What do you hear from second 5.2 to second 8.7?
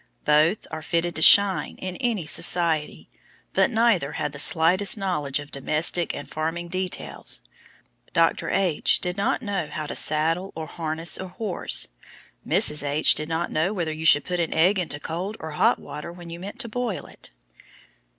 of domestic and farming details. Dr.